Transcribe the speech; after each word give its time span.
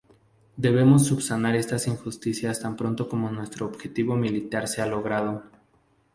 Deberemos 0.57 1.05
subsanar 1.05 1.55
estas 1.55 1.85
injusticias 1.85 2.59
tan 2.59 2.75
pronto 2.75 3.07
como 3.07 3.29
nuestro 3.29 3.67
objetivo 3.67 4.15
militar 4.15 4.67
sea 4.67 4.87
logrado. 4.87 5.43